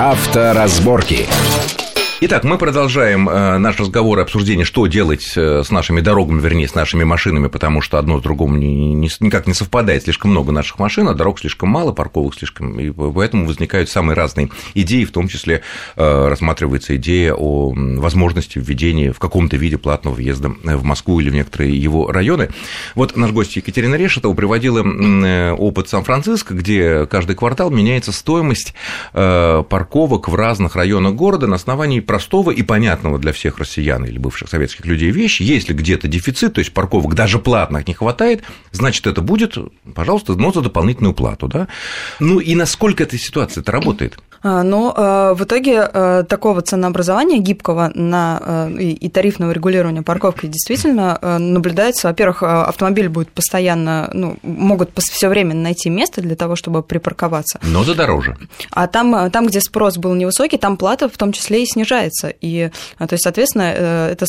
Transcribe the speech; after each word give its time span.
Авторазборки. 0.00 1.28
Итак, 2.22 2.44
мы 2.44 2.58
продолжаем 2.58 3.30
э, 3.30 3.56
наш 3.56 3.80
разговор 3.80 4.18
и 4.18 4.22
обсуждение, 4.22 4.66
что 4.66 4.86
делать 4.86 5.32
э, 5.36 5.62
с 5.64 5.70
нашими 5.70 6.02
дорогами, 6.02 6.38
вернее, 6.38 6.68
с 6.68 6.74
нашими 6.74 7.02
машинами, 7.02 7.48
потому 7.48 7.80
что 7.80 7.98
одно 7.98 8.20
с 8.20 8.22
не, 8.60 8.94
никак 9.20 9.46
не 9.46 9.54
совпадает. 9.54 10.02
Слишком 10.02 10.32
много 10.32 10.52
наших 10.52 10.78
машин, 10.78 11.08
а 11.08 11.14
дорог 11.14 11.40
слишком 11.40 11.70
мало, 11.70 11.92
парковок 11.92 12.34
слишком, 12.34 12.78
и 12.78 12.90
поэтому 12.90 13.46
возникают 13.46 13.88
самые 13.88 14.16
разные 14.16 14.50
идеи, 14.74 15.06
в 15.06 15.12
том 15.12 15.28
числе 15.28 15.62
э, 15.96 16.28
рассматривается 16.28 16.94
идея 16.96 17.32
о 17.32 17.72
возможности 17.74 18.58
введения 18.58 19.14
в 19.14 19.18
каком-то 19.18 19.56
виде 19.56 19.78
платного 19.78 20.16
въезда 20.16 20.50
в 20.50 20.84
Москву 20.84 21.20
или 21.20 21.30
в 21.30 21.34
некоторые 21.34 21.74
его 21.74 22.12
районы. 22.12 22.50
Вот 22.96 23.16
наш 23.16 23.30
гость 23.30 23.56
Екатерина 23.56 23.94
Решетова 23.94 24.34
приводила 24.34 24.82
опыт 25.54 25.88
Сан-Франциско, 25.88 26.52
где 26.52 27.06
каждый 27.06 27.34
квартал 27.34 27.70
меняется 27.70 28.12
стоимость 28.12 28.74
парковок 29.14 30.28
в 30.28 30.34
разных 30.34 30.76
районах 30.76 31.14
города 31.14 31.46
на 31.46 31.56
основании 31.56 32.09
простого 32.10 32.50
и 32.50 32.62
понятного 32.62 33.20
для 33.20 33.32
всех 33.32 33.58
россиян 33.58 34.04
или 34.04 34.18
бывших 34.18 34.48
советских 34.48 34.84
людей 34.84 35.12
вещь. 35.12 35.40
Если 35.40 35.72
где-то 35.72 36.08
дефицит, 36.08 36.54
то 36.54 36.58
есть 36.58 36.72
парковок 36.72 37.14
даже 37.14 37.38
платных 37.38 37.86
не 37.86 37.94
хватает, 37.94 38.42
значит, 38.72 39.06
это 39.06 39.20
будет, 39.20 39.56
пожалуйста, 39.94 40.34
но 40.34 40.50
за 40.52 40.60
дополнительную 40.60 41.14
плату. 41.14 41.46
Да? 41.46 41.68
Ну 42.18 42.40
и 42.40 42.56
насколько 42.56 43.04
эта 43.04 43.16
ситуация 43.16 43.60
это 43.60 43.70
работает? 43.70 44.18
А, 44.42 44.62
но 44.62 44.92
а, 44.96 45.34
в 45.34 45.44
итоге 45.44 45.80
а, 45.80 46.22
такого 46.24 46.62
ценообразования 46.62 47.38
гибкого 47.38 47.90
на, 47.94 48.68
и 48.78 49.08
тарифного 49.08 49.52
регулирования 49.52 50.02
парковки 50.02 50.46
действительно 50.46 51.18
наблюдается. 51.38 52.08
Во-первых, 52.08 52.42
автомобиль 52.42 53.08
будет 53.08 53.30
постоянно, 53.30 54.10
ну, 54.12 54.36
могут 54.42 54.90
все 54.98 55.28
время 55.28 55.54
найти 55.54 55.90
место 55.90 56.20
для 56.20 56.36
того, 56.36 56.56
чтобы 56.56 56.82
припарковаться. 56.82 57.58
Но 57.62 57.84
за 57.84 57.94
дороже. 57.94 58.36
А 58.70 58.86
там, 58.86 59.30
там, 59.30 59.46
где 59.46 59.60
спрос 59.60 59.96
был 59.96 60.14
невысокий, 60.14 60.56
там 60.56 60.76
плата 60.76 61.08
в 61.08 61.16
том 61.16 61.32
числе 61.32 61.62
и 61.62 61.66
снижается. 61.66 62.32
И, 62.40 62.70
то 62.98 63.08
есть, 63.10 63.22
соответственно, 63.22 63.72
э, 63.74 64.12
это 64.12 64.26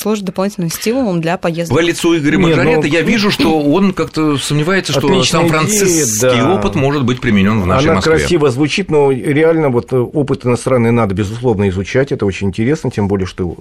служит 0.00 0.24
дополнительным 0.24 0.70
стимулом 0.70 1.20
для 1.20 1.36
поездок. 1.36 1.76
По 1.76 1.80
лицу 1.80 2.16
Игоря 2.16 2.38
Маржарета 2.38 2.80
ну, 2.80 2.86
я 2.86 3.02
вижу, 3.02 3.30
что 3.30 3.60
он 3.60 3.92
как-то 3.92 4.36
сомневается, 4.38 4.92
что 4.92 5.22
сан-франциский 5.22 6.20
да. 6.20 6.54
опыт 6.54 6.74
может 6.74 7.04
быть 7.04 7.20
применен 7.20 7.60
в 7.60 7.66
нашей 7.66 7.86
Она 7.86 7.94
Москве. 7.96 8.16
красиво 8.16 8.50
звучит, 8.50 8.90
но 8.90 9.10
реально 9.10 9.51
реально 9.52 9.70
вот 9.70 9.92
э, 9.92 9.96
опыт 9.96 10.46
иностранный 10.46 10.90
надо, 10.90 11.14
безусловно, 11.14 11.68
изучать, 11.68 12.12
это 12.12 12.26
очень 12.26 12.48
интересно, 12.48 12.90
тем 12.90 13.08
более, 13.08 13.26
что 13.26 13.56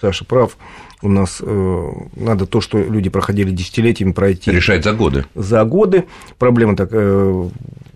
Саша 0.00 0.24
прав, 0.24 0.56
у 1.02 1.08
нас 1.08 1.38
э, 1.40 1.90
надо 2.16 2.46
то, 2.46 2.60
что 2.60 2.78
люди 2.78 3.08
проходили 3.08 3.50
десятилетиями, 3.50 4.12
пройти. 4.12 4.50
Решать 4.50 4.84
за 4.84 4.92
годы. 4.92 5.26
За 5.34 5.64
годы. 5.64 6.04
Проблема 6.38 6.76
так 6.76 6.88
э, 6.92 7.48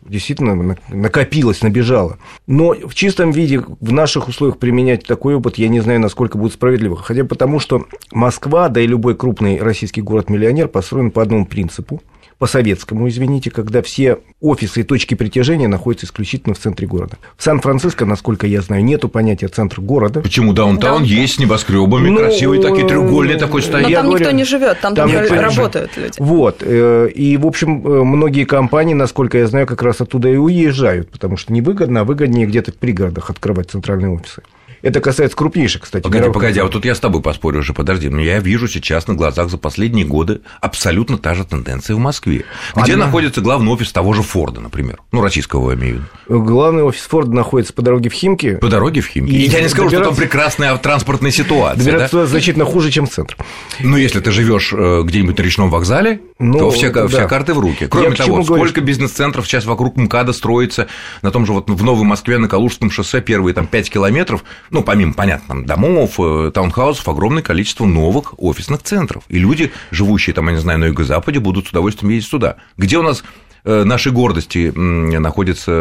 действительно 0.02 0.77
накопилась, 0.89 1.62
набежала. 1.62 2.19
Но 2.47 2.74
в 2.74 2.94
чистом 2.94 3.33
виде 3.33 3.64
в 3.80 3.92
наших 3.92 4.28
условиях 4.28 4.58
применять 4.58 5.05
такой 5.05 5.34
опыт, 5.34 5.58
я 5.58 5.69
не 5.69 5.80
знаю, 5.80 6.00
насколько 6.00 6.39
будет 6.39 6.52
справедливо. 6.52 6.97
Хотя 6.97 7.24
потому, 7.24 7.58
что 7.58 7.86
Москва, 8.12 8.69
да 8.69 8.80
и 8.80 8.86
любой 8.86 9.17
крупный 9.17 9.61
российский 9.61 10.00
город-миллионер 10.00 10.69
построен 10.69 11.11
по 11.11 11.22
одному 11.22 11.44
принципу– 11.44 12.02
по-советскому, 12.39 13.09
извините, 13.09 13.51
когда 13.51 13.81
все 13.83 14.19
офисы 14.41 14.81
и 14.81 14.83
точки 14.83 15.15
притяжения 15.15 15.69
находятся 15.69 16.06
исключительно 16.06 16.55
в 16.55 16.59
центре 16.59 16.87
города. 16.87 17.17
В 17.37 17.42
Сан-Франциско, 17.42 18.05
насколько 18.05 18.47
я 18.47 18.61
знаю, 18.61 18.84
нету 18.84 19.09
понятия 19.09 19.48
центр 19.48 19.81
города. 19.81 20.20
Почему 20.20 20.53
даунтаун 20.53 21.03
да. 21.03 21.09
есть 21.09 21.34
с 21.34 21.39
небоскребами, 21.39 22.11
ну, 22.11 22.19
красивые 22.19 22.61
такие 22.61 22.87
треугольные 22.87 23.39
такой 23.39 23.62
стоят. 23.62 23.89
Но 23.89 23.97
там 23.97 24.11
никто 24.11 24.31
не 24.33 24.45
живет, 24.45 24.81
там, 24.81 24.95
там 24.95 25.11
только 25.11 25.41
работают 25.41 25.97
люди. 25.97 26.14
Вот. 26.19 26.59
Э, 26.61 27.09
и, 27.14 27.37
в 27.39 27.47
общем, 27.47 27.87
э, 27.87 28.05
многие 28.05 28.45
компании, 28.45 28.95
насколько 28.95 29.39
я 29.39 29.47
знаю, 29.47 29.67
как 29.67 29.83
раз 29.83 30.01
оттуда 30.01 30.29
и 30.29 30.37
уезжают, 30.37 31.11
потому 31.11 31.37
что 31.37 31.53
невыгодно, 31.53 32.01
а 32.01 32.05
выгоднее 32.05 32.47
где-то 32.47 32.73
в 32.73 32.77
пригородах 32.77 33.31
открывать 33.31 33.70
центральные 33.70 34.11
офисы. 34.11 34.42
Это 34.87 35.01
касается 35.01 35.37
крупнейших, 35.37 35.83
кстати. 35.83 36.05
Погоди, 36.05 36.31
погоди, 36.31 36.61
а 36.61 36.62
вот 36.62 36.73
тут 36.73 36.84
я 36.84 36.95
с 36.95 37.01
тобой 37.01 37.20
поспорю 37.20 37.59
уже, 37.59 37.75
подожди. 37.75 38.08
Но 38.08 38.20
я 38.20 38.39
вижу 38.39 38.69
сейчас 38.69 39.08
на 39.08 39.14
глазах 39.14 39.51
за 39.51 39.58
последние 39.58 40.07
годы 40.07 40.42
абсолютно 40.61 41.19
та 41.19 41.35
же 41.35 41.45
тенденция 41.45 41.97
в 41.97 41.98
Москве. 41.98 42.45
Где 42.77 42.95
Она... 42.95 43.07
находится 43.07 43.41
главный 43.41 43.73
офис 43.73 43.91
того 43.91 44.13
же 44.13 44.23
Форда, 44.23 44.61
например? 44.61 45.01
Ну, 45.11 45.23
российского 45.23 45.73
я 45.73 45.77
имею 45.77 45.97
в 46.29 46.29
виду. 46.29 46.45
Главный 46.45 46.85
офис 46.85 47.01
Форда 47.02 47.33
находится 47.33 47.73
по 47.73 47.83
дороге 47.83 48.11
в 48.11 48.13
Химки. 48.13 48.58
По 48.58 48.69
дороге 48.69 49.01
в 49.01 49.08
Химки. 49.08 49.33
И, 49.33 49.48
я 49.48 49.61
не 49.61 49.69
скажу, 49.69 49.89
добираться... 49.89 50.13
что 50.13 50.20
там 50.20 50.23
прекрасная 50.23 50.77
транспортная 50.77 51.33
ситуация. 51.33 51.85
Добираться 51.85 52.17
да? 52.18 52.27
значительно 52.27 52.64
хуже, 52.64 52.92
чем 52.92 53.08
центр. 53.08 53.36
Ну, 53.80 53.97
если 53.97 54.20
ты 54.20 54.30
живешь 54.30 54.73
э, 54.73 55.03
где-нибудь 55.03 55.36
на 55.36 55.42
речном 55.42 55.68
вокзале, 55.68 56.20
ну, 56.39 56.61
то 56.61 56.70
все, 56.70 56.92
да. 56.92 57.08
все 57.08 57.27
карты 57.27 57.55
в 57.55 57.58
руки. 57.58 57.89
Кроме 57.89 58.11
я 58.11 58.14
того, 58.14 58.45
сколько 58.45 58.80
бизнес-центров 58.80 59.48
сейчас 59.48 59.64
вокруг 59.64 59.97
МКАДа 59.97 60.33
строится, 60.33 60.86
на 61.23 61.33
том 61.33 61.45
же 61.45 61.53
вот 61.53 61.68
в 61.68 61.83
Новой 61.83 62.05
Москве 62.05 62.39
на 62.39 62.47
Калужском 62.47 62.92
шоссе 62.92 63.20
первые 63.20 63.53
там 63.53 63.67
5 63.67 63.91
километров, 63.91 64.45
ну, 64.77 64.83
помимо, 64.83 65.14
понятно, 65.14 65.48
там, 65.48 65.64
домов, 65.64 66.20
э, 66.20 66.51
таунхаусов, 66.53 67.09
огромное 67.09 67.42
количество 67.42 67.87
новых 67.87 68.35
офисных 68.37 68.83
центров. 68.83 69.25
И 69.29 69.39
люди, 69.39 69.73
живущие 69.91 70.35
там, 70.35 70.48
я 70.48 70.53
не 70.53 70.61
знаю, 70.61 70.79
на 70.79 70.85
юго-западе, 70.85 71.41
будут 71.41 71.67
с 71.67 71.70
удовольствием 71.70 72.13
ездить 72.13 72.31
туда. 72.31 72.57
Где 72.77 72.98
у 72.98 73.03
нас 73.03 73.25
э, 73.65 73.85
нашей 73.85 74.13
гордости 74.13 74.70
находится 74.77 75.73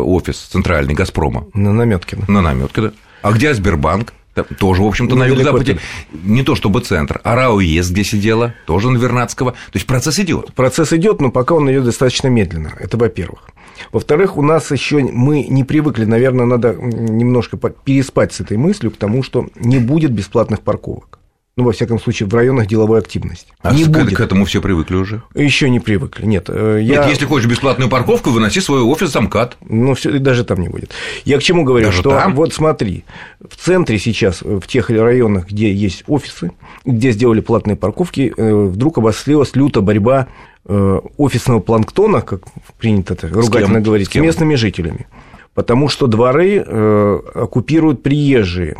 офис 0.00 0.36
центральный 0.36 0.92
«Газпрома». 0.92 1.46
На 1.54 1.72
Наметкино. 1.72 2.26
На 2.28 2.42
Наметкино. 2.42 2.92
А 3.22 3.32
где 3.32 3.54
Сбербанк? 3.54 4.12
Тоже, 4.58 4.82
в 4.82 4.86
общем-то, 4.86 5.14
на 5.14 5.26
юго-западе. 5.26 5.78
Не 6.12 6.42
то 6.42 6.54
чтобы 6.54 6.80
центр. 6.80 7.20
А 7.22 7.34
РАОЕС, 7.34 7.90
где 7.90 8.04
сидела, 8.04 8.54
тоже 8.66 8.90
на 8.90 8.96
Вернадского. 8.96 9.52
То 9.52 9.74
есть 9.74 9.86
процесс 9.86 10.18
идет. 10.18 10.54
Процесс 10.54 10.92
идет, 10.92 11.20
но 11.20 11.30
пока 11.30 11.54
он 11.54 11.70
идет 11.70 11.84
достаточно 11.84 12.28
медленно. 12.28 12.72
Это 12.78 12.96
во-первых. 12.96 13.50
Во-вторых, 13.90 14.36
у 14.36 14.42
нас 14.42 14.70
еще 14.70 15.02
мы 15.02 15.44
не 15.44 15.64
привыкли, 15.64 16.04
наверное, 16.04 16.46
надо 16.46 16.74
немножко 16.74 17.56
переспать 17.56 18.32
с 18.32 18.40
этой 18.40 18.56
мыслью 18.56 18.90
к 18.90 18.96
тому, 18.96 19.22
что 19.22 19.48
не 19.56 19.78
будет 19.78 20.12
бесплатных 20.12 20.60
парковок 20.60 21.18
ну, 21.54 21.64
во 21.64 21.72
всяком 21.72 22.00
случае, 22.00 22.28
в 22.28 22.34
районах 22.34 22.66
деловой 22.66 22.98
активности. 22.98 23.52
А 23.60 23.74
не 23.74 23.84
к, 23.84 23.88
будет. 23.88 24.16
к 24.16 24.20
этому 24.20 24.46
все 24.46 24.62
привыкли 24.62 24.96
уже? 24.96 25.22
Еще 25.34 25.68
не 25.68 25.80
привыкли, 25.80 26.24
нет. 26.24 26.46
Э, 26.48 26.78
я... 26.80 27.00
Нет, 27.00 27.10
если 27.10 27.26
хочешь 27.26 27.48
бесплатную 27.48 27.90
парковку, 27.90 28.30
выноси 28.30 28.60
свой 28.60 28.80
офис 28.80 29.12
замкат. 29.12 29.58
Ну, 29.60 29.92
все, 29.94 30.18
даже 30.18 30.44
там 30.44 30.60
не 30.60 30.70
будет. 30.70 30.92
Я 31.26 31.38
к 31.38 31.42
чему 31.42 31.64
говорю, 31.64 31.86
даже 31.86 31.98
что 31.98 32.10
там? 32.10 32.34
вот 32.34 32.54
смотри, 32.54 33.04
в 33.40 33.56
центре 33.56 33.98
сейчас, 33.98 34.40
в 34.40 34.66
тех 34.66 34.88
районах, 34.88 35.48
где 35.48 35.70
есть 35.70 36.04
офисы, 36.06 36.52
где 36.86 37.10
сделали 37.10 37.40
платные 37.40 37.76
парковки, 37.76 38.32
э, 38.34 38.54
вдруг 38.54 38.96
обострилась 38.96 39.54
лютая 39.54 39.84
борьба 39.84 40.28
э, 40.64 41.00
офисного 41.18 41.60
планктона, 41.60 42.22
как 42.22 42.44
принято 42.78 43.12
это 43.12 43.28
ругательно 43.28 43.80
говорить, 43.80 44.08
с, 44.08 44.12
с 44.12 44.14
местными 44.14 44.54
жителями 44.54 45.06
потому 45.54 45.88
что 45.88 46.06
дворы 46.06 46.64
э, 46.66 47.20
оккупируют 47.34 48.02
приезжие. 48.02 48.76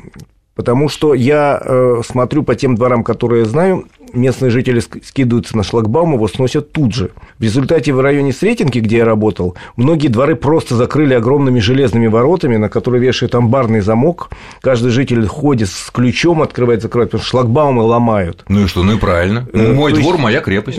Потому 0.54 0.88
что 0.88 1.14
я 1.14 1.60
э, 1.62 2.02
смотрю 2.06 2.42
по 2.42 2.54
тем 2.54 2.74
дворам, 2.74 3.04
которые 3.04 3.42
я 3.42 3.48
знаю, 3.48 3.86
местные 4.12 4.50
жители 4.50 4.80
скидываются 4.80 5.56
на 5.56 5.62
шлагбаум, 5.62 6.14
его 6.14 6.28
сносят 6.28 6.72
тут 6.72 6.94
же. 6.94 7.10
В 7.38 7.42
результате 7.42 7.92
в 7.92 8.00
районе 8.00 8.32
Сретенки, 8.32 8.78
где 8.78 8.98
я 8.98 9.04
работал, 9.04 9.56
многие 9.76 10.08
дворы 10.08 10.36
просто 10.36 10.76
закрыли 10.76 11.14
огромными 11.14 11.58
железными 11.58 12.06
воротами, 12.06 12.56
на 12.56 12.68
которые 12.68 13.00
вешают 13.00 13.34
амбарный 13.34 13.80
замок. 13.80 14.30
Каждый 14.60 14.90
житель 14.90 15.26
ходит 15.26 15.68
с 15.70 15.90
ключом, 15.90 16.42
открывает, 16.42 16.82
закрывает, 16.82 17.10
потому 17.10 17.22
что 17.22 17.30
шлагбаумы 17.30 17.82
ломают. 17.82 18.44
Ну 18.48 18.64
и 18.64 18.66
что, 18.66 18.82
ну 18.82 18.96
и 18.96 18.98
правильно. 18.98 19.48
Э, 19.52 19.72
Мой 19.72 19.92
двор, 19.92 20.14
есть, 20.14 20.22
моя 20.22 20.40
крепость. 20.40 20.78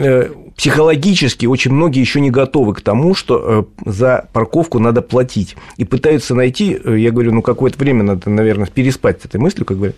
Психологически 0.56 1.46
очень 1.46 1.72
многие 1.72 2.00
еще 2.00 2.22
не 2.22 2.30
готовы 2.30 2.74
к 2.75 2.81
тому, 2.81 3.16
что 3.16 3.68
э, 3.86 3.90
за 3.90 4.28
парковку 4.34 4.80
надо 4.80 5.02
платить. 5.02 5.56
И 5.78 5.86
пытаются 5.86 6.36
найти, 6.36 6.78
э, 6.84 6.97
я 7.00 7.12
говорю, 7.12 7.34
ну 7.34 7.41
какое-то 7.41 7.80
время 7.80 8.03
надо, 8.03 8.30
наверное, 8.30 8.68
переспать 8.68 9.22
с 9.22 9.25
этой 9.25 9.38
мыслью, 9.38 9.66
как 9.66 9.78
говорят, 9.78 9.96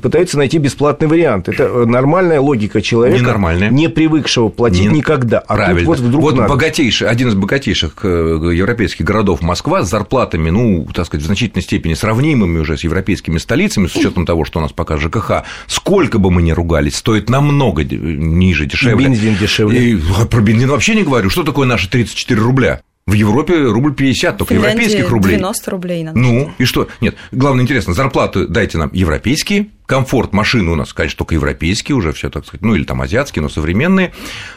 пытаются 0.00 0.38
найти 0.38 0.58
бесплатный 0.58 1.08
вариант. 1.08 1.48
Это 1.48 1.64
э, 1.64 1.84
нормальная 1.86 2.40
логика 2.40 2.80
человека, 2.80 3.20
Ненормальная. 3.20 3.70
не 3.70 3.88
привыкшего 3.88 4.48
платить 4.48 4.90
не... 4.90 4.98
никогда. 4.98 5.40
А 5.40 5.56
Правильно. 5.56 5.88
вот 5.88 5.98
вдруг 5.98 6.22
вот 6.22 6.36
надо. 6.36 6.48
богатейший, 6.50 7.08
один 7.08 7.28
из 7.28 7.34
богатейших 7.34 8.04
европейских 8.04 9.04
городов 9.04 9.42
Москва 9.42 9.82
с 9.82 9.90
зарплатами, 9.90 10.50
ну, 10.50 10.86
так 10.94 11.06
сказать, 11.06 11.24
в 11.24 11.26
значительной 11.26 11.62
степени 11.62 11.94
сравнимыми 11.94 12.60
уже 12.60 12.78
с 12.78 12.84
европейскими 12.84 13.38
столицами, 13.38 13.88
с 13.88 13.96
учетом 13.96 14.24
того, 14.24 14.44
что 14.44 14.60
у 14.60 14.62
нас 14.62 14.72
пока 14.72 14.98
ЖКХ, 14.98 15.42
сколько 15.66 16.18
бы 16.18 16.30
мы 16.30 16.42
ни 16.42 16.52
ругались, 16.52 16.96
стоит 16.96 17.28
намного 17.28 17.82
ниже, 17.84 18.66
дешевле. 18.66 19.06
И 19.06 19.08
бензин 19.08 19.36
дешевле. 19.36 19.90
И 19.90 19.95
про 20.30 20.40
бензин 20.40 20.70
вообще 20.70 20.94
не 20.94 21.02
говорю. 21.02 21.30
Что 21.30 21.42
такое 21.42 21.66
наши 21.66 21.88
34 21.88 22.40
рубля? 22.40 22.80
В 23.06 23.12
Европе 23.12 23.54
рубль 23.62 23.94
50, 23.94 24.36
только 24.36 24.54
Финляндии 24.54 24.82
европейских 24.82 25.10
рублей. 25.10 25.36
90 25.36 25.70
рублей 25.70 26.02
надо. 26.02 26.18
Ну, 26.18 26.52
и 26.58 26.64
что? 26.64 26.88
Нет, 27.00 27.14
главное 27.30 27.62
интересно, 27.62 27.94
зарплаты 27.94 28.48
дайте 28.48 28.78
нам 28.78 28.90
европейские, 28.92 29.68
комфорт 29.86 30.32
машины 30.32 30.72
у 30.72 30.74
нас, 30.74 30.92
конечно, 30.92 31.18
только 31.18 31.36
европейские 31.36 31.94
уже 31.94 32.12
все, 32.12 32.30
так 32.30 32.44
сказать, 32.44 32.62
ну 32.62 32.74
или 32.74 32.82
там 32.82 33.00
азиатские, 33.00 33.44
но 33.44 33.48
современные, 33.48 34.12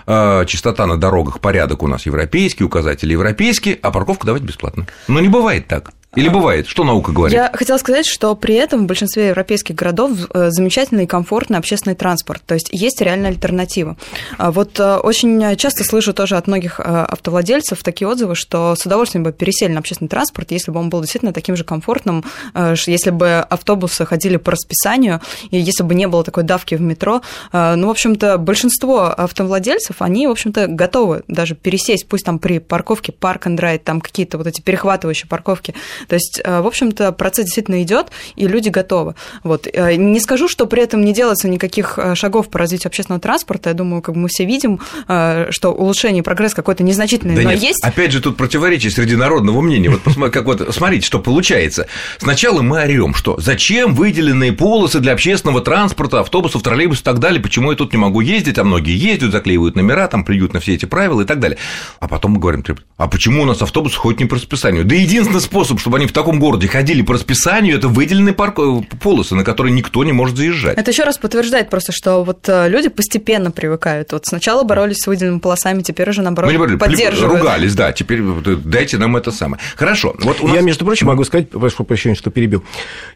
а, 0.08 0.46
частота 0.46 0.88
на 0.88 0.98
дорогах, 0.98 1.42
порядок 1.42 1.84
у 1.84 1.88
нас 1.88 2.08
европейский, 2.08 2.64
указатели 2.64 3.12
европейские, 3.12 3.78
а 3.84 3.92
парковку 3.92 4.26
давать 4.26 4.42
бесплатно. 4.42 4.88
Но 5.08 5.20
не 5.20 5.28
бывает 5.28 5.68
так. 5.68 5.92
Или 6.16 6.28
бывает? 6.28 6.68
Что 6.68 6.84
наука 6.84 7.12
говорит? 7.12 7.38
Я 7.38 7.52
хотела 7.54 7.78
сказать, 7.78 8.08
что 8.08 8.36
при 8.36 8.56
этом 8.56 8.84
в 8.84 8.86
большинстве 8.88 9.28
европейских 9.28 9.76
городов 9.76 10.12
э, 10.34 10.50
замечательный 10.50 11.04
и 11.04 11.08
комфортный 11.08 11.60
общественный 11.60 11.96
транспорт, 11.96 12.42
то 12.48 12.56
есть 12.56 12.70
есть 12.72 13.00
реальная 13.00 13.30
альтернатива. 13.30 13.96
А 14.40 14.52
вот 14.52 14.80
э, 14.80 14.96
очень 14.96 15.56
часто 15.56 15.84
слышу 15.84 16.12
тоже 16.14 16.36
от 16.38 16.48
многих 16.48 16.80
э, 16.80 16.84
автовладельцев 16.84 17.84
такие 17.84 18.08
отзывы, 18.08 18.34
что 18.34 18.76
с 18.76 18.88
удовольствием 18.88 19.24
бы 19.24 19.32
пересели 19.32 19.72
на 19.72 19.80
общественный 19.80 20.10
транспорт, 20.10 20.50
если 20.50 20.72
бы 20.72 20.80
он 20.80 20.90
был 20.90 21.02
действительно 21.02 21.32
таким 21.32 21.56
же 21.56 21.64
комфортным, 21.64 22.24
если 22.56 23.12
бы 23.12 23.40
автобусы 23.40 24.06
ходили 24.06 24.38
по 24.38 24.52
расписанию, 24.52 25.22
и 25.52 25.60
если 25.60 25.84
бы 25.84 25.94
не 25.94 26.08
было 26.08 26.24
такой 26.24 26.44
давки 26.44 26.74
в 26.76 26.82
метро. 26.82 27.22
Ну, 27.54 27.88
в 27.88 27.90
общем-то, 27.90 28.38
большинство 28.38 29.14
автовладельцев, 29.16 30.02
они, 30.02 30.28
в 30.28 30.32
общем-то, 30.32 30.68
готовы 30.68 31.24
даже 31.28 31.56
пересесть, 31.56 32.08
пусть 32.08 32.26
там 32.26 32.40
при 32.40 32.60
парковке 32.60 33.12
парк 33.12 33.48
and 33.48 33.58
ride, 33.58 33.80
там 33.80 34.02
какие-то 34.02 34.38
вот 34.38 34.48
эти 34.48 34.62
перехватывающие 34.62 35.28
парковки, 35.28 35.76
то 36.08 36.16
есть, 36.16 36.42
э, 36.44 36.62
в 36.62 36.68
общем-то, 36.68 37.12
процесс 37.12 37.46
действительно 37.46 37.82
идет, 37.84 38.08
и 38.36 38.48
люди 38.48 38.70
готовы. 38.70 39.16
Вот. 39.44 39.68
Э, 39.72 39.96
не 39.96 40.20
скажу, 40.20 40.48
что 40.48 40.66
при 40.66 40.84
этом 40.84 41.04
не 41.04 41.14
делается 41.14 41.48
никаких 41.48 41.98
э, 41.98 42.16
шагов 42.16 42.50
по 42.50 42.60
развитию 42.60 42.90
общественного 42.90 43.22
транспорта. 43.22 43.70
Я 43.70 43.76
думаю, 43.76 44.02
как 44.02 44.16
бы 44.16 44.22
мы 44.22 44.28
все 44.30 44.46
видим, 44.46 44.80
что 45.06 45.72
улучшение 45.72 46.20
и 46.20 46.24
прогресс 46.24 46.54
какой-то 46.54 46.84
незначительный, 46.84 47.36
да 47.36 47.42
но 47.44 47.52
нет, 47.52 47.62
есть. 47.62 47.84
Опять 47.84 48.12
же, 48.12 48.22
тут 48.22 48.38
противоречие 48.38 48.92
среди 48.92 49.16
народного 49.16 49.62
мнения. 49.62 49.90
Вот, 49.90 50.32
как 50.32 50.46
вот 50.46 50.74
смотрите, 50.74 51.06
что 51.06 51.20
получается. 51.20 51.88
Сначала 52.18 52.62
мы 52.62 52.82
орем, 52.82 53.14
что 53.14 53.40
зачем 53.40 53.94
выделенные 53.94 54.54
полосы 54.54 55.00
для 55.00 55.14
общественного 55.14 55.62
транспорта, 55.62 56.20
автобусов, 56.20 56.64
троллейбусов 56.64 57.02
и 57.02 57.06
так 57.06 57.20
далее, 57.20 57.42
почему 57.42 57.72
я 57.72 57.78
тут 57.78 57.94
не 57.94 58.00
могу 58.00 58.22
ездить, 58.22 58.58
а 58.58 58.64
многие 58.64 58.96
ездят, 58.96 59.32
заклеивают 59.32 59.76
номера, 59.76 60.08
там 60.08 60.24
плюют 60.24 60.54
на 60.54 60.60
все 60.60 60.74
эти 60.74 60.86
правила 60.86 61.22
и 61.22 61.26
так 61.26 61.40
далее. 61.40 61.58
А 62.00 62.08
потом 62.08 62.32
мы 62.34 62.40
говорим, 62.40 62.64
а 62.98 63.08
почему 63.08 63.44
у 63.44 63.46
нас 63.46 63.62
автобус 63.62 63.96
ходит 63.96 64.20
не 64.20 64.26
по 64.26 64.36
расписанию? 64.36 64.86
Да 64.86 64.96
единственный 64.96 65.42
способ, 65.42 65.80
чтобы 65.90 65.98
они 65.98 66.06
в 66.06 66.12
таком 66.12 66.40
городе 66.40 66.68
ходили 66.68 67.02
по 67.02 67.16
расписанию, 67.16 67.76
это 67.76 67.88
выделенные 67.88 68.36
парк... 68.36 68.60
Э, 68.60 68.82
полосы, 69.02 69.34
на 69.34 69.44
которые 69.44 69.74
никто 69.74 70.04
не 70.04 70.12
может 70.12 70.38
заезжать. 70.38 70.78
Это 70.78 70.92
еще 70.92 71.04
раз 71.04 71.18
подтверждает 71.18 71.72
просто, 71.72 71.92
что 71.92 72.24
вот 72.24 72.48
э, 72.48 72.70
люди 72.70 72.90
постепенно 72.90 73.50
привыкают. 73.50 74.12
Вот 74.12 74.28
сначала 74.28 74.64
боролись 74.64 74.98
с 74.98 75.08
выделенными 75.08 75.40
полосами, 75.40 75.82
теперь 75.82 76.08
уже 76.12 76.22
наоборот 76.22 76.54
Мы 76.54 76.68
не 76.68 76.78
поддерживают. 76.78 77.40
Ругались, 77.40 77.74
да, 77.74 77.92
теперь 77.92 78.22
дайте 78.22 79.00
нам 79.00 79.18
это 79.18 79.32
самое. 79.32 79.60
Хорошо. 79.76 80.16
Вот 80.20 80.44
нас... 80.44 80.54
Я, 80.54 80.62
между 80.62 80.86
прочим, 80.86 81.08
могу 81.08 81.24
сказать, 81.24 81.50
прошу 81.50 81.84
прощения, 81.84 82.14
что 82.14 82.30
перебил. 82.30 82.64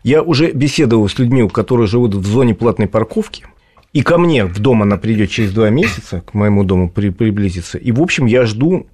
Я 0.02 0.24
уже 0.24 0.50
беседовал 0.50 1.08
с 1.08 1.20
людьми, 1.20 1.48
которые 1.50 1.86
живут 1.86 2.16
в 2.16 2.26
зоне 2.26 2.56
платной 2.56 2.88
парковки, 2.88 3.46
и 3.94 4.02
ко 4.02 4.18
мне 4.18 4.46
в 4.46 4.58
дом 4.58 4.82
она 4.82 4.98
придет 4.98 5.30
через 5.30 5.52
два 5.52 5.70
месяца, 5.70 6.22
к 6.22 6.34
моему 6.34 6.64
дому 6.64 6.90
при, 6.90 7.10
приблизится. 7.10 7.78
И, 7.78 7.92
в 7.92 8.02
общем, 8.02 8.26
я 8.26 8.48
жду 8.48 8.88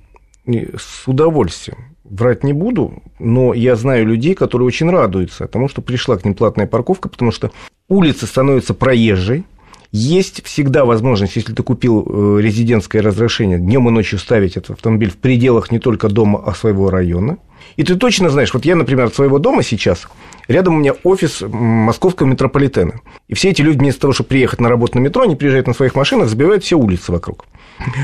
с 0.45 1.07
удовольствием 1.07 1.77
врать 2.09 2.43
не 2.43 2.53
буду, 2.53 3.01
но 3.19 3.53
я 3.53 3.75
знаю 3.75 4.05
людей, 4.05 4.35
которые 4.35 4.67
очень 4.67 4.89
радуются 4.89 5.47
тому, 5.47 5.69
что 5.69 5.81
пришла 5.81 6.17
к 6.17 6.25
ним 6.25 6.33
платная 6.33 6.67
парковка, 6.67 7.09
потому 7.09 7.31
что 7.31 7.51
улица 7.87 8.25
становится 8.25 8.73
проезжей, 8.73 9.45
есть 9.91 10.45
всегда 10.45 10.85
возможность, 10.85 11.35
если 11.35 11.53
ты 11.53 11.63
купил 11.63 12.05
э, 12.05 12.41
резидентское 12.41 13.01
разрешение, 13.01 13.57
днем 13.57 13.87
и 13.89 13.91
ночью 13.91 14.19
ставить 14.19 14.55
этот 14.55 14.71
автомобиль 14.71 15.09
в 15.09 15.17
пределах 15.17 15.71
не 15.71 15.79
только 15.79 16.09
дома, 16.09 16.43
а 16.45 16.53
своего 16.53 16.91
района. 16.91 17.37
И 17.75 17.83
ты 17.83 17.95
точно 17.95 18.29
знаешь, 18.29 18.53
вот 18.53 18.65
я, 18.65 18.75
например, 18.75 19.05
от 19.05 19.15
своего 19.15 19.39
дома 19.39 19.63
сейчас, 19.63 20.07
рядом 20.47 20.75
у 20.75 20.79
меня 20.79 20.93
офис 21.03 21.41
московского 21.41 22.27
метрополитена. 22.27 23.01
И 23.27 23.33
все 23.33 23.49
эти 23.49 23.61
люди 23.61 23.79
вместо 23.79 24.01
того, 24.01 24.13
чтобы 24.13 24.29
приехать 24.29 24.61
на 24.61 24.69
работу 24.69 24.97
на 24.97 25.01
метро, 25.01 25.23
они 25.23 25.35
приезжают 25.35 25.65
на 25.65 25.73
своих 25.73 25.95
машинах, 25.95 26.29
забивают 26.29 26.63
все 26.63 26.77
улицы 26.77 27.11
вокруг. 27.11 27.45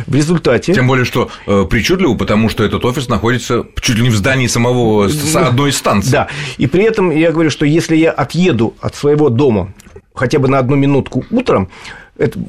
В 0.07 0.15
результате... 0.15 0.73
Тем 0.73 0.87
более, 0.87 1.05
что 1.05 1.29
э, 1.47 1.65
причудливо, 1.69 2.15
потому 2.15 2.49
что 2.49 2.63
этот 2.63 2.83
офис 2.85 3.07
находится 3.07 3.65
чуть 3.81 3.97
ли 3.97 4.03
не 4.03 4.09
в 4.09 4.15
здании 4.15 4.47
самого 4.47 5.09
одной 5.35 5.69
из 5.69 5.77
станций. 5.77 6.11
Да, 6.11 6.27
и 6.57 6.67
при 6.67 6.83
этом 6.83 7.11
я 7.11 7.31
говорю, 7.31 7.49
что 7.49 7.65
если 7.65 7.95
я 7.95 8.11
отъеду 8.11 8.75
от 8.79 8.95
своего 8.95 9.29
дома 9.29 9.73
хотя 10.13 10.39
бы 10.39 10.47
на 10.47 10.59
одну 10.59 10.75
минутку 10.75 11.25
утром, 11.29 11.69
это, 12.17 12.39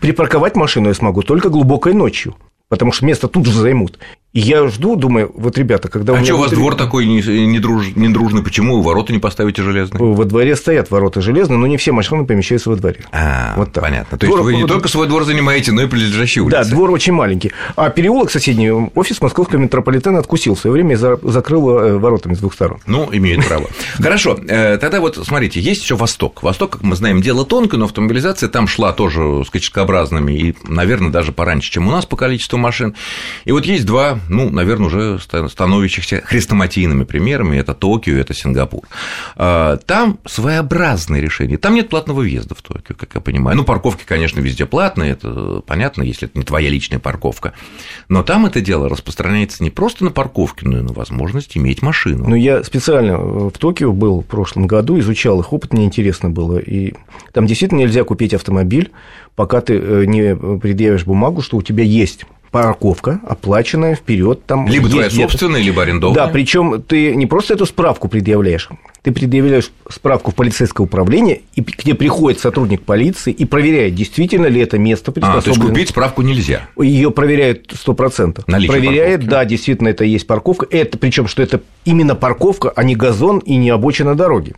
припарковать 0.00 0.54
машину 0.54 0.88
я 0.88 0.94
смогу 0.94 1.22
только 1.22 1.48
глубокой 1.48 1.92
ночью 1.92 2.36
потому 2.70 2.92
что 2.92 3.04
место 3.04 3.28
тут 3.28 3.44
же 3.44 3.52
займут. 3.52 3.98
И 4.32 4.38
я 4.38 4.68
жду, 4.68 4.94
думаю, 4.94 5.32
вот, 5.34 5.58
ребята, 5.58 5.88
когда... 5.88 6.16
А 6.16 6.24
что 6.24 6.36
у 6.36 6.38
вас 6.38 6.52
двор 6.52 6.76
такой 6.76 7.04
недружный, 7.04 8.38
не 8.38 8.42
почему 8.44 8.80
ворота 8.80 9.12
не 9.12 9.18
поставите 9.18 9.62
железные? 9.62 10.00
Во 10.00 10.24
дворе 10.24 10.54
стоят 10.54 10.88
ворота 10.92 11.20
железные, 11.20 11.58
но 11.58 11.66
не 11.66 11.76
все 11.76 11.90
машины 11.90 12.24
помещаются 12.24 12.70
во 12.70 12.76
дворе. 12.76 13.00
А, 13.10 13.54
вот 13.56 13.72
так. 13.72 13.82
понятно. 13.82 14.16
То 14.18 14.26
двор, 14.26 14.38
есть 14.38 14.44
вы 14.44 14.54
не 14.54 14.66
только 14.68 14.86
свой 14.86 15.08
двор 15.08 15.24
занимаете, 15.24 15.72
но 15.72 15.82
и 15.82 15.88
прилежащие 15.88 16.44
улицы. 16.44 16.62
Да, 16.62 16.64
двор 16.64 16.92
очень 16.92 17.12
маленький. 17.12 17.50
А 17.74 17.90
переулок 17.90 18.30
соседний, 18.30 18.70
офис 18.70 19.20
московского 19.20 19.58
метрополитена 19.58 20.20
откусил 20.20 20.54
в 20.54 20.60
свое 20.60 20.74
время 20.74 20.94
и 20.94 20.96
закрыл 20.96 21.68
э, 21.70 21.98
воротами 21.98 22.34
с 22.34 22.38
двух 22.38 22.54
сторон. 22.54 22.78
Ну, 22.86 23.08
имеет 23.10 23.44
право. 23.44 23.68
Хорошо, 23.96 24.38
э, 24.46 24.78
тогда 24.78 25.00
вот 25.00 25.16
смотрите, 25.16 25.58
есть 25.58 25.82
еще 25.82 25.96
Восток. 25.96 26.44
Восток, 26.44 26.70
как 26.70 26.82
мы 26.84 26.94
знаем, 26.94 27.20
дело 27.20 27.44
тонкое, 27.44 27.80
но 27.80 27.86
автомобилизация 27.86 28.48
там 28.48 28.68
шла 28.68 28.92
тоже 28.92 29.42
скачкообразными 29.44 30.32
и, 30.32 30.54
наверное, 30.68 31.10
даже 31.10 31.32
пораньше, 31.32 31.72
чем 31.72 31.88
у 31.88 31.90
нас 31.90 32.06
по 32.06 32.16
количеству 32.16 32.58
машин. 32.58 32.94
И 33.44 33.50
вот 33.50 33.66
есть 33.66 33.84
два 33.86 34.19
ну, 34.28 34.50
наверное, 34.50 34.86
уже 34.86 35.18
становящихся 35.18 36.22
хрестоматийными 36.24 37.04
примерами, 37.04 37.56
это 37.56 37.74
Токио, 37.74 38.16
это 38.16 38.34
Сингапур. 38.34 38.82
А, 39.36 39.76
там 39.78 40.18
своеобразные 40.26 41.22
решения, 41.22 41.56
там 41.56 41.74
нет 41.74 41.88
платного 41.88 42.20
въезда 42.20 42.54
в 42.54 42.62
Токио, 42.62 42.94
как 42.94 43.14
я 43.14 43.20
понимаю. 43.20 43.56
Ну, 43.56 43.64
парковки, 43.64 44.04
конечно, 44.06 44.40
везде 44.40 44.66
платные, 44.66 45.12
это 45.12 45.62
понятно, 45.66 46.02
если 46.02 46.28
это 46.28 46.38
не 46.38 46.44
твоя 46.44 46.68
личная 46.68 46.98
парковка, 46.98 47.52
но 48.08 48.22
там 48.22 48.46
это 48.46 48.60
дело 48.60 48.88
распространяется 48.88 49.62
не 49.62 49.70
просто 49.70 50.04
на 50.04 50.10
парковки, 50.10 50.64
но 50.64 50.78
и 50.78 50.82
на 50.82 50.92
возможность 50.92 51.56
иметь 51.56 51.82
машину. 51.82 52.28
Ну, 52.28 52.34
я 52.34 52.62
специально 52.64 53.18
в 53.18 53.52
Токио 53.52 53.92
был 53.92 54.20
в 54.20 54.26
прошлом 54.26 54.66
году, 54.66 54.98
изучал 54.98 55.40
их 55.40 55.52
опыт, 55.52 55.72
мне 55.72 55.84
интересно 55.84 56.30
было, 56.30 56.58
и 56.58 56.94
там 57.32 57.46
действительно 57.46 57.80
нельзя 57.80 58.04
купить 58.04 58.34
автомобиль, 58.34 58.90
пока 59.36 59.60
ты 59.60 59.74
э, 59.74 60.04
не 60.06 60.36
предъявишь 60.36 61.04
бумагу, 61.04 61.42
что 61.42 61.56
у 61.56 61.62
тебя 61.62 61.84
есть 61.84 62.26
парковка, 62.50 63.20
оплаченная 63.26 63.94
вперед. 63.94 64.44
Там 64.46 64.66
либо 64.66 64.88
твоя 64.88 65.10
собственная, 65.10 65.60
либо 65.60 65.82
арендованная. 65.82 66.26
Да, 66.26 66.32
причем 66.32 66.82
ты 66.82 67.14
не 67.14 67.26
просто 67.26 67.54
эту 67.54 67.66
справку 67.66 68.08
предъявляешь, 68.08 68.68
ты 69.02 69.12
предъявляешь 69.12 69.70
справку 69.88 70.30
в 70.30 70.34
полицейское 70.34 70.84
управление, 70.84 71.42
и 71.54 71.62
к 71.62 71.82
тебе 71.82 71.94
приходит 71.94 72.40
сотрудник 72.40 72.82
полиции 72.82 73.32
и 73.32 73.44
проверяет, 73.44 73.94
действительно 73.94 74.46
ли 74.46 74.60
это 74.60 74.78
место 74.78 75.12
приспособлено. 75.12 75.38
А, 75.38 75.42
то 75.42 75.50
есть 75.50 75.60
купить 75.60 75.88
справку 75.90 76.22
нельзя? 76.22 76.68
Ее 76.78 77.10
проверяют 77.10 77.72
100%. 77.72 78.44
Наличие 78.46 78.72
проверяет, 78.72 79.20
парковки. 79.20 79.30
да, 79.30 79.44
действительно, 79.44 79.88
это 79.88 80.04
есть 80.04 80.26
парковка. 80.26 80.66
Это, 80.70 80.98
причем, 80.98 81.28
что 81.28 81.42
это 81.42 81.60
именно 81.84 82.14
парковка, 82.14 82.72
а 82.74 82.82
не 82.84 82.96
газон 82.96 83.38
и 83.38 83.56
не 83.56 83.70
обочина 83.70 84.14
дороги. 84.14 84.54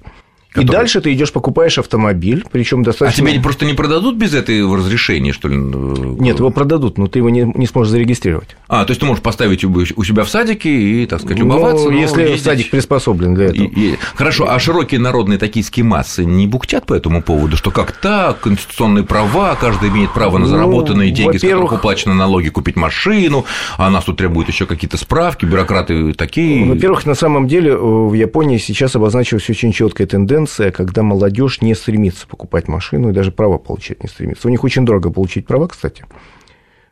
Который... 0.52 0.66
И 0.66 0.70
дальше 0.70 1.00
ты 1.00 1.12
идешь 1.14 1.32
покупаешь 1.32 1.78
автомобиль, 1.78 2.44
причем 2.52 2.82
достаточно. 2.82 3.24
А 3.24 3.30
тебе 3.30 3.40
просто 3.40 3.64
не 3.64 3.72
продадут 3.72 4.16
без 4.16 4.34
этого 4.34 4.76
разрешения, 4.76 5.32
что 5.32 5.48
ли? 5.48 5.56
Нет, 5.56 6.38
его 6.38 6.50
продадут, 6.50 6.98
но 6.98 7.06
ты 7.06 7.20
его 7.20 7.30
не, 7.30 7.50
не 7.54 7.66
сможешь 7.66 7.90
зарегистрировать. 7.90 8.56
А, 8.68 8.84
то 8.84 8.90
есть 8.90 9.00
ты 9.00 9.06
можешь 9.06 9.22
поставить 9.22 9.64
у 9.64 10.04
себя 10.04 10.24
в 10.24 10.28
садике 10.28 10.70
и, 10.70 11.06
так 11.06 11.20
сказать, 11.20 11.38
любоваться. 11.38 11.88
Ну, 11.88 11.98
если 11.98 12.22
ездить... 12.22 12.42
садик 12.42 12.70
приспособлен 12.70 13.34
для 13.34 13.46
этого. 13.46 13.64
И, 13.64 13.92
и... 13.92 13.98
Хорошо, 14.14 14.50
а 14.50 14.58
широкие 14.58 15.00
народные 15.00 15.38
токийские 15.38 15.84
массы 15.84 16.24
не 16.26 16.46
бухтят 16.46 16.84
по 16.84 16.92
этому 16.92 17.22
поводу, 17.22 17.56
что 17.56 17.70
как 17.70 17.92
так, 17.92 18.40
конституционные 18.40 19.04
права, 19.04 19.56
каждый 19.58 19.88
имеет 19.88 20.12
право 20.12 20.36
на 20.36 20.46
заработанные 20.46 21.10
ну, 21.10 21.16
деньги, 21.16 21.38
с 21.38 21.40
которых 21.40 21.72
уплачены 21.72 22.14
налоги, 22.14 22.50
купить 22.50 22.76
машину, 22.76 23.46
а 23.78 23.88
нас 23.88 24.04
тут 24.04 24.18
требуют 24.18 24.48
еще 24.48 24.66
какие-то 24.66 24.98
справки, 24.98 25.46
бюрократы 25.46 26.12
такие. 26.12 26.66
Во-первых, 26.66 27.06
на 27.06 27.14
самом 27.14 27.48
деле 27.48 27.74
в 27.74 28.12
Японии 28.12 28.58
сейчас 28.58 28.94
обозначилась 28.96 29.48
очень 29.48 29.72
четкая 29.72 30.06
тенденция 30.06 30.41
тенденция, 30.42 30.70
когда 30.70 31.02
молодежь 31.02 31.60
не 31.62 31.74
стремится 31.74 32.26
покупать 32.26 32.68
машину 32.68 33.10
и 33.10 33.12
даже 33.12 33.30
права 33.30 33.58
получать 33.58 34.02
не 34.02 34.08
стремится. 34.08 34.48
У 34.48 34.50
них 34.50 34.64
очень 34.64 34.84
дорого 34.84 35.10
получить 35.10 35.46
права, 35.46 35.68
кстати. 35.68 36.04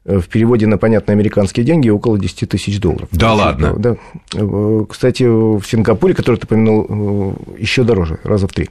Э, 0.05 0.19
в 0.19 0.29
переводе 0.29 0.67
на 0.67 0.79
понятные 0.79 1.15
американские 1.15 1.65
деньги 1.65 1.89
около 1.89 2.19
10 2.19 2.49
тысяч 2.49 2.81
долларов. 2.81 3.09
Да 3.13 3.35
ладно? 3.35 3.75
Да. 3.77 3.97
Э, 4.35 4.85
кстати, 4.89 5.25
в 5.25 5.63
Сингапуре, 5.63 6.15
который 6.15 6.37
ты 6.37 6.47
помянул, 6.47 6.87
э, 6.89 7.63
еще 7.63 7.83
дороже, 7.83 8.19
раза 8.25 8.47
в 8.47 8.53
три. 8.53 8.69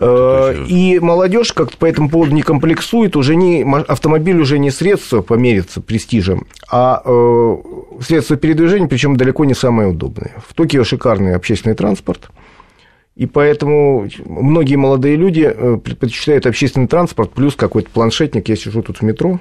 И 0.00 0.98
молодежь 1.00 1.52
как 1.52 1.70
по 1.74 1.86
этому 1.86 2.10
поводу 2.10 2.34
не 2.34 2.42
комплексует, 2.42 3.14
уже 3.14 3.36
не, 3.36 3.62
автомобиль 3.86 4.40
уже 4.40 4.58
не 4.58 4.72
средство 4.72 5.22
помериться 5.22 5.80
престижем, 5.80 6.48
а 6.68 7.00
средство 8.00 8.36
передвижения, 8.36 8.88
причем 8.88 9.16
далеко 9.16 9.44
не 9.44 9.54
самое 9.54 9.88
удобное. 9.88 10.32
В 10.48 10.54
Токио 10.54 10.82
шикарный 10.82 11.36
общественный 11.36 11.76
транспорт– 11.76 12.30
и 13.16 13.26
поэтому 13.26 14.08
многие 14.24 14.74
молодые 14.74 15.16
люди 15.16 15.42
э, 15.46 15.76
предпочитают 15.76 16.46
общественный 16.46 16.88
транспорт 16.88 17.32
плюс 17.32 17.54
какой-то 17.54 17.88
планшетник. 17.90 18.48
Я 18.48 18.56
сижу 18.56 18.82
тут 18.82 18.98
в 18.98 19.02
метро, 19.02 19.38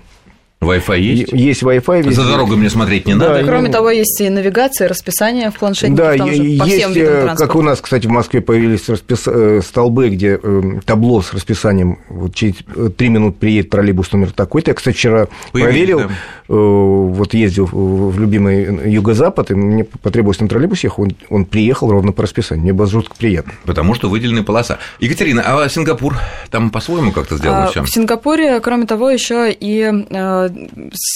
Wi-Fi 0.64 1.00
есть? 1.00 1.34
Есть 1.34 1.64
Wi-Fi. 1.64 2.12
За 2.12 2.26
дорогой 2.26 2.58
мне 2.58 2.70
смотреть 2.70 3.08
не 3.08 3.16
да, 3.16 3.30
надо. 3.30 3.44
Кроме 3.46 3.70
того, 3.70 3.90
есть 3.90 4.20
и 4.22 4.30
навигация, 4.30 4.88
расписание 4.88 5.52
в 5.52 5.56
планшете. 5.56 5.94
Да, 5.94 6.14
есть, 6.14 6.98
э, 6.98 7.36
как 7.38 7.56
у 7.56 7.62
нас, 7.62 7.82
кстати, 7.82 8.08
в 8.08 8.12
Москве 8.12 8.42
появились 8.42 8.90
распис... 8.90 9.24
Э, 9.28 9.62
столбы, 9.64 10.10
где 10.10 10.40
э, 10.42 10.62
табло 10.86 11.22
с 11.22 11.34
расписанием, 11.34 12.00
вот 12.10 12.36
через 12.36 12.56
три 12.98 13.10
минут 13.10 13.38
приедет 13.38 13.70
троллейбус 13.70 14.12
номер 14.12 14.32
такой-то. 14.32 14.72
Я, 14.72 14.76
кстати, 14.76 14.96
вчера 14.96 15.28
Появились, 15.52 15.96
проверил, 15.96 16.00
да. 16.00 16.56
вот 16.56 17.34
ездил 17.34 17.66
в 17.72 18.20
любимый 18.20 18.92
Юго-Запад, 18.92 19.52
и 19.52 19.56
мне 19.56 19.84
потребовалось 19.84 20.40
на 20.40 20.48
троллейбусе, 20.48 20.90
он, 20.96 21.12
он 21.30 21.46
приехал 21.46 21.90
ровно 21.92 22.12
по 22.12 22.24
расписанию. 22.24 22.64
Мне 22.64 22.74
было 22.74 22.88
жутко 22.88 23.16
приятно. 23.16 23.54
Потому 23.66 23.96
что 23.96 24.10
выделенная 24.10 24.44
полоса. 24.44 24.80
Екатерина, 25.00 25.44
а 25.46 25.70
Сингапур 25.70 26.16
там 26.52 26.70
по-своему 26.70 27.12
как-то 27.12 27.38
сделано 27.38 27.66
а, 27.66 27.68
все? 27.68 27.84
В 27.84 27.90
Сингапуре, 27.90 28.60
кроме 28.60 28.86
того, 28.86 29.10
еще 29.10 29.52
и 29.52 29.92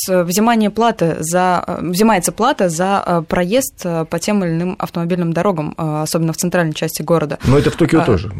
взимание 0.07 0.69
платы 0.69 1.17
за 1.19 1.63
взимается 1.81 2.31
плата 2.31 2.69
за 2.69 3.23
проезд 3.27 3.83
по 4.09 4.19
тем 4.19 4.43
или 4.43 4.51
иным 4.51 4.75
автомобильным 4.79 5.33
дорогам, 5.33 5.73
особенно 5.77 6.33
в 6.33 6.37
центральной 6.37 6.73
части 6.73 7.01
города. 7.01 7.39
Но 7.45 7.57
это 7.57 7.71
в 7.71 7.75
Токио 7.75 8.01
а, 8.01 8.05
тоже. 8.05 8.31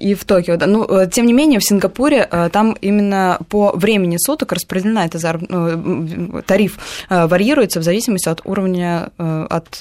И 0.00 0.14
в 0.14 0.24
Токио, 0.24 0.56
да. 0.56 0.66
Ну, 0.66 0.86
тем 1.10 1.26
не 1.26 1.32
менее, 1.32 1.60
в 1.60 1.64
Сингапуре 1.64 2.28
там 2.52 2.76
именно 2.80 3.38
по 3.48 3.72
времени 3.72 4.16
суток 4.18 4.52
распределена 4.52 5.06
эта 5.06 5.18
зарп... 5.18 5.42
Ну, 5.48 6.42
тариф 6.46 6.78
варьируется 7.08 7.80
в 7.80 7.82
зависимости 7.82 8.28
от 8.28 8.40
уровня, 8.44 9.10
от, 9.18 9.80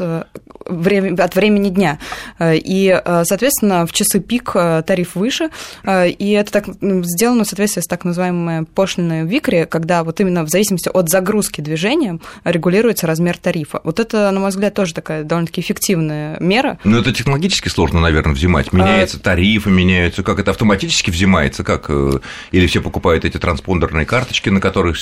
времени, 0.65 1.19
от 1.19 1.35
времени 1.35 1.69
дня. 1.69 1.99
И, 2.39 3.01
соответственно, 3.23 3.85
в 3.85 3.93
часы 3.93 4.19
пик 4.19 4.53
тариф 4.53 5.15
выше, 5.15 5.49
и 5.87 6.37
это 6.37 6.51
так 6.51 6.65
сделано 6.81 7.43
в 7.43 7.47
соответствии 7.47 7.81
с 7.81 7.87
так 7.87 8.03
называемой 8.05 8.65
пошлиной 8.65 9.25
Викри, 9.25 9.67
когда 9.69 10.03
вот 10.03 10.19
именно 10.19 10.43
в 10.43 10.49
зависимости 10.49 10.89
от 10.89 11.09
загрузки 11.09 11.61
движения 11.61 12.19
регулируется 12.43 13.07
размер 13.07 13.37
тарифа. 13.37 13.81
Вот 13.83 13.99
это, 13.99 14.31
на 14.31 14.39
мой 14.39 14.49
взгляд, 14.49 14.73
тоже 14.73 14.93
такая 14.93 15.23
довольно-таки 15.23 15.61
эффективная 15.61 16.37
мера. 16.39 16.79
Но 16.83 16.99
это 16.99 17.11
технологически 17.13 17.69
сложно, 17.69 17.99
наверное, 17.99 18.33
взимать. 18.33 18.73
Меняются 18.73 19.19
тарифы, 19.19 19.69
меняются, 19.69 20.23
как 20.23 20.39
это 20.39 20.51
автоматически 20.51 21.11
взимается, 21.11 21.63
как 21.63 21.85
э, 21.89 22.19
или 22.51 22.67
все 22.67 22.81
покупают 22.81 23.25
эти 23.25 23.37
транспондерные 23.37 24.05
карточки, 24.05 24.49
на 24.49 24.59
которых 24.59 24.97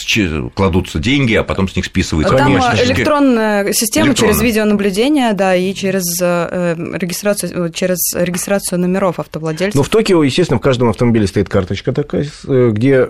кладутся 0.54 1.00
деньги, 1.00 1.34
а 1.34 1.44
потом 1.44 1.70
с 1.70 1.76
них 1.76 1.86
списываются. 1.86 2.36
Там 2.36 2.58
электронная 2.58 3.74
система 3.74 4.08
Электронная. 4.08 4.34
через 4.34 4.44
видеонаблюдение, 4.44 5.34
да, 5.34 5.53
и 5.56 5.74
через 5.74 6.04
э, 6.22 6.76
регистрацию, 6.94 7.70
через 7.72 8.00
регистрацию 8.16 8.80
номеров 8.80 9.20
автовладельцев. 9.20 9.76
Но 9.76 9.84
в 9.84 9.90
Токио, 9.90 10.24
естественно, 10.24 10.60
в 10.60 10.62
каждом 10.62 10.90
автомобиле 10.90 11.28
стоит 11.28 11.50
карточка 11.50 11.92
такая, 11.94 12.28
э, 12.48 12.70
где 12.72 13.08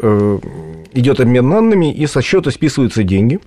идет 0.93 1.19
обмен 1.19 1.49
данными, 1.49 1.93
и 1.93 2.07
со 2.07 2.21
счета 2.21 2.51
списываются 2.51 3.03
деньги. 3.03 3.39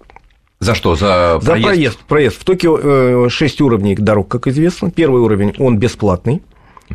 За 0.58 0.74
что? 0.74 0.96
За 0.96 1.38
проезд? 1.44 1.46
За 1.46 1.68
проезд. 1.68 1.98
Проезд. 2.08 2.40
В 2.40 2.44
Токио 2.44 3.28
6 3.28 3.60
уровней 3.60 3.94
дорог, 3.94 4.28
как 4.28 4.46
известно. 4.46 4.90
Первый 4.90 5.20
уровень, 5.20 5.54
он 5.58 5.78
бесплатный 5.78 6.42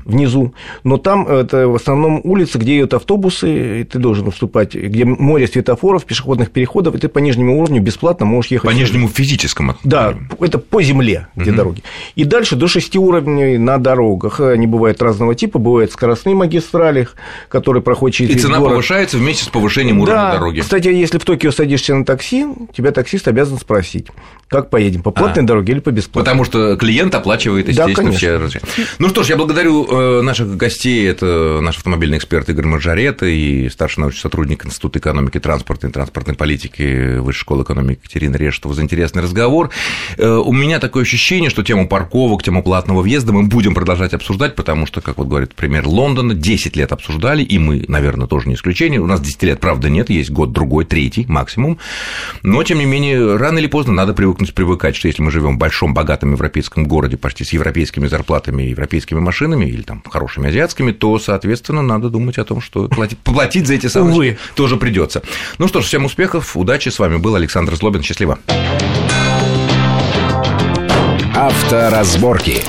внизу, 0.06 0.54
но 0.84 0.98
там 0.98 1.28
это 1.28 1.68
в 1.68 1.76
основном 1.76 2.22
улицы, 2.24 2.58
где 2.58 2.80
идут 2.80 2.94
автобусы, 2.94 3.82
и 3.82 3.84
ты 3.84 4.00
должен 4.00 4.32
вступать, 4.32 4.76
где 4.76 5.06
море 5.06 5.48
светофоров, 5.48 6.06
пешеходных 6.06 6.52
переходов, 6.52 6.96
и 6.96 6.98
ты 6.98 7.08
по 7.08 7.20
нижнему 7.20 7.60
уровню 7.60 7.82
бесплатно 7.82 8.26
можешь 8.26 8.52
ехать. 8.52 8.70
По 8.70 8.74
нижнему 8.74 9.08
физическому? 9.08 9.76
Да, 9.84 10.16
это 10.40 10.58
по 10.60 10.82
земле, 10.82 11.28
где 11.36 11.52
угу. 11.52 11.58
дороги. 11.58 11.84
И 12.16 12.24
дальше 12.24 12.56
до 12.56 12.68
шести 12.68 12.98
уровней 12.98 13.58
на 13.58 13.78
дорогах. 13.78 14.40
Они 14.40 14.68
бывают 14.68 15.02
разного 15.02 15.36
типа, 15.36 15.60
бывают 15.60 15.92
скоростные 15.92 16.36
магистрали, 16.36 17.08
которые 17.50 17.84
проходят 17.84 18.16
через 18.16 18.36
И 18.36 18.40
цена 18.40 18.60
город. 18.60 18.74
повышается 18.74 19.18
вместе 19.18 19.46
с 19.46 19.48
повышением 19.48 20.00
уровня 20.00 20.16
да. 20.16 20.32
дороги. 20.34 20.62
Кстати, 20.62 20.88
если 20.88 21.18
в 21.18 21.26
Токио 21.26 21.52
садишься 21.52 21.96
на 21.96 22.06
такси, 22.06 22.46
тебя 22.76 22.92
таксист 22.92 23.28
обязан 23.28 23.58
спросить, 23.58 24.08
как 24.52 24.70
поедем, 24.70 25.02
по 25.02 25.12
платной 25.12 25.44
а, 25.44 25.48
дороге 25.48 25.74
или 25.74 25.80
по 25.80 25.92
бесплатной. 25.92 26.24
Потому 26.24 26.44
что 26.44 26.76
клиент 26.78 27.16
оплачивает, 27.16 27.68
естественно, 27.70 28.12
да, 28.12 28.18
все. 28.18 28.62
Ну 29.00 29.10
что 29.10 29.24
ж, 29.24 29.30
я 29.30 29.38
благодарю 29.38 29.82
Э, 29.92 30.22
наших 30.22 30.56
гостей 30.58 31.08
это 31.08 31.60
наш 31.62 31.78
автомобильный 31.78 32.18
эксперт 32.18 32.50
Игорь 32.50 32.66
Маржарета 32.66 33.26
и 33.26 33.70
старший 33.70 34.02
научный 34.02 34.22
сотрудник 34.22 34.66
Института 34.66 35.00
экономики, 35.00 35.40
транспорта 35.40 35.88
и 35.88 35.92
транспортной 35.92 36.36
политики 36.36 37.18
Высшей 37.18 37.42
школы 37.42 37.64
экономики 37.64 38.00
Екатерина 38.04 38.36
Рештова 38.36 38.74
за 38.74 38.82
интересный 38.82 39.22
разговор. 39.22 39.70
Э, 40.18 40.28
у 40.28 40.52
меня 40.54 40.80
такое 40.80 41.04
ощущение, 41.04 41.50
что 41.50 41.64
тему 41.64 41.88
парковок, 41.88 42.44
тему 42.44 42.64
платного 42.64 43.02
въезда 43.02 43.34
мы 43.34 43.44
будем 43.44 43.74
продолжать 43.74 44.14
обсуждать, 44.14 44.56
потому 44.56 44.86
что, 44.86 45.02
как 45.02 45.18
вот 45.18 45.28
говорит 45.28 45.56
пример 45.56 45.88
Лондона, 45.88 46.34
10 46.34 46.76
лет 46.76 46.92
обсуждали, 46.92 47.44
и 47.44 47.58
мы, 47.58 47.86
наверное, 47.88 48.28
тоже 48.28 48.48
не 48.48 48.56
исключение. 48.56 49.00
У 49.00 49.08
нас 49.08 49.22
10 49.22 49.44
лет, 49.44 49.60
правда, 49.60 49.90
нет, 49.90 50.10
есть 50.10 50.32
год, 50.32 50.52
другой, 50.52 50.86
третий 50.86 51.26
максимум. 51.28 51.80
Но, 52.44 52.64
тем 52.64 52.80
не 52.80 52.86
менее, 52.86 53.38
рано 53.38 53.60
или 53.60 53.68
поздно 53.68 53.94
надо 53.94 54.14
привыкнуть 54.14 54.41
привыкать, 54.50 54.96
что 54.96 55.08
если 55.08 55.22
мы 55.22 55.30
живем 55.30 55.56
в 55.56 55.58
большом, 55.60 55.94
богатом 55.94 56.32
европейском 56.32 56.86
городе, 56.86 57.18
почти 57.18 57.44
с 57.44 57.54
европейскими 57.54 58.08
зарплатами 58.08 58.64
и 58.64 58.70
европейскими 58.70 59.20
машинами, 59.20 59.66
или 59.66 59.84
там 59.84 60.04
хорошими 60.10 60.50
азиатскими, 60.50 60.92
то, 60.92 61.20
соответственно, 61.20 61.84
надо 61.84 62.10
думать 62.10 62.40
о 62.40 62.46
том, 62.46 62.62
что 62.62 62.88
платить, 62.90 63.20
поплатить 63.20 63.68
за 63.68 63.76
эти 63.76 63.88
самые 63.88 64.38
тоже 64.56 64.78
придется. 64.78 65.22
Ну 65.60 65.68
что 65.68 65.82
ж, 65.82 65.86
всем 65.86 66.06
успехов, 66.06 66.58
удачи. 66.58 66.90
С 66.90 66.98
вами 66.98 67.18
был 67.18 67.36
Александр 67.36 67.76
Злобин. 67.76 68.02
Счастливо. 68.02 68.40
Авторазборки. 71.36 72.64